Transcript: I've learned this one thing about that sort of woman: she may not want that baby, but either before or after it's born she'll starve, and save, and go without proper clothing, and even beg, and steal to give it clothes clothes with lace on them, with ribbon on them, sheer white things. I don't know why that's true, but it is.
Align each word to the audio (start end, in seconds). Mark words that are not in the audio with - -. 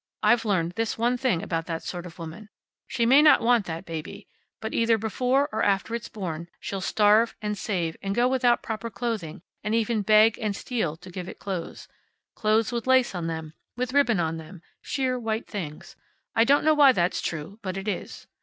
I've 0.23 0.45
learned 0.45 0.71
this 0.71 0.97
one 0.97 1.15
thing 1.15 1.43
about 1.43 1.67
that 1.67 1.83
sort 1.83 2.07
of 2.07 2.17
woman: 2.17 2.49
she 2.87 3.05
may 3.05 3.21
not 3.21 3.39
want 3.43 3.67
that 3.67 3.85
baby, 3.85 4.27
but 4.59 4.73
either 4.73 4.97
before 4.97 5.47
or 5.51 5.61
after 5.61 5.93
it's 5.93 6.09
born 6.09 6.47
she'll 6.59 6.81
starve, 6.81 7.35
and 7.39 7.55
save, 7.55 7.95
and 8.01 8.15
go 8.15 8.27
without 8.27 8.63
proper 8.63 8.89
clothing, 8.89 9.43
and 9.63 9.75
even 9.75 10.01
beg, 10.01 10.39
and 10.39 10.55
steal 10.55 10.97
to 10.97 11.11
give 11.11 11.29
it 11.29 11.37
clothes 11.37 11.87
clothes 12.33 12.71
with 12.71 12.87
lace 12.87 13.13
on 13.13 13.27
them, 13.27 13.53
with 13.77 13.93
ribbon 13.93 14.19
on 14.19 14.37
them, 14.37 14.63
sheer 14.81 15.19
white 15.19 15.45
things. 15.45 15.95
I 16.35 16.45
don't 16.45 16.65
know 16.65 16.73
why 16.73 16.93
that's 16.93 17.21
true, 17.21 17.59
but 17.61 17.77
it 17.77 17.87
is. 17.87 18.25